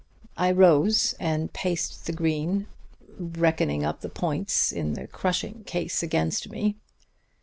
[0.35, 2.65] I rose and paced the green,
[3.19, 6.75] reckoning up the points in the crushing case against me.